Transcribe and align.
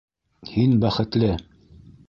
Һин 0.53 0.73
бәхетле... 0.85 1.31